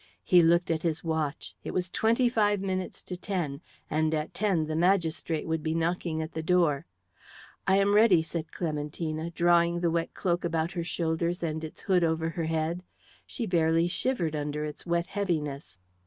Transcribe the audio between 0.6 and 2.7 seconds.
at his watch. It was twenty five